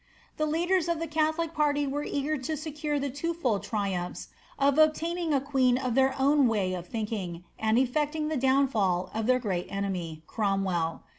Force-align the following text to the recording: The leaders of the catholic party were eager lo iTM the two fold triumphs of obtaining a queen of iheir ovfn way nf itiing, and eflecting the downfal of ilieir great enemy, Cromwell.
The 0.37 0.47
leaders 0.47 0.87
of 0.89 0.97
the 0.99 1.05
catholic 1.05 1.53
party 1.53 1.85
were 1.85 2.01
eager 2.03 2.33
lo 2.35 2.39
iTM 2.39 2.99
the 3.01 3.11
two 3.11 3.35
fold 3.35 3.61
triumphs 3.61 4.29
of 4.57 4.79
obtaining 4.79 5.31
a 5.31 5.39
queen 5.39 5.77
of 5.77 5.93
iheir 5.93 6.13
ovfn 6.13 6.47
way 6.47 6.71
nf 6.71 6.89
itiing, 6.89 7.43
and 7.59 7.77
eflecting 7.77 8.27
the 8.27 8.35
downfal 8.35 9.11
of 9.15 9.27
ilieir 9.27 9.39
great 9.41 9.67
enemy, 9.69 10.23
Cromwell. 10.25 11.03